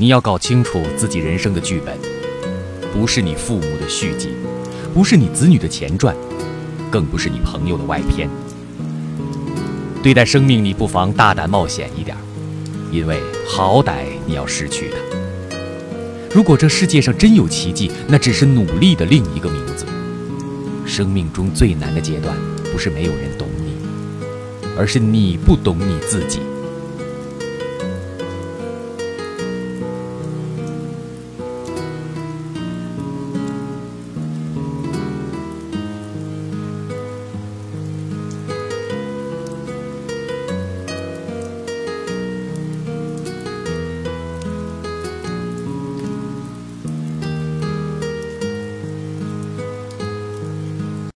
[0.00, 1.94] 你要搞清楚自己人生的剧本，
[2.90, 4.30] 不是你父母的续集，
[4.94, 6.16] 不是你子女的前传，
[6.90, 8.26] 更不是你朋友的外篇。
[10.02, 12.16] 对待生命，你不妨大胆冒险一点，
[12.90, 14.96] 因为好歹你要失去它。
[16.34, 19.84] 如果这世界上真有奇迹，那只是努力的另一个名字。
[20.86, 22.34] 生命中最难的阶段，
[22.72, 23.74] 不是没有人懂你，
[24.78, 26.40] 而是你不懂你自己。